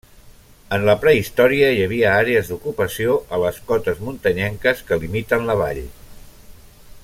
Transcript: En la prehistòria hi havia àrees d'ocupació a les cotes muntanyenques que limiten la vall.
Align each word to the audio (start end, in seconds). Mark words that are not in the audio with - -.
En 0.77 0.85
la 0.85 0.93
prehistòria 1.03 1.67
hi 1.75 1.83
havia 1.87 2.13
àrees 2.21 2.49
d'ocupació 2.53 3.19
a 3.37 3.41
les 3.45 3.61
cotes 3.73 4.01
muntanyenques 4.07 4.83
que 4.89 5.01
limiten 5.05 5.49
la 5.51 5.61
vall. 5.65 5.85